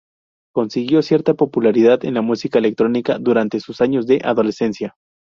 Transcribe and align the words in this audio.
Consiguió 0.51 1.03
cierta 1.03 1.35
popularidad 1.35 2.03
en 2.05 2.15
la 2.15 2.23
música 2.23 2.57
electrónica 2.57 3.19
durante 3.19 3.59
sus 3.59 3.81
años 3.81 4.07
de 4.07 4.19
adolescencia. 4.23 4.95